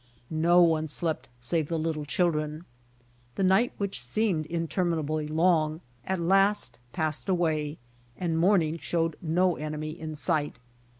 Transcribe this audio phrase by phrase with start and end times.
[0.31, 2.65] No one slept save the little children.
[3.35, 7.77] The night which seemed interminably long at last passed away
[8.17, 10.55] and morning showed no enemy in sight.